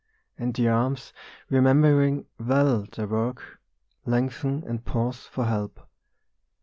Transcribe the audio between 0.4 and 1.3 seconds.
the arms,